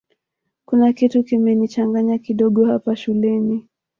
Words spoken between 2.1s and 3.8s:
kidogo hapa shuleni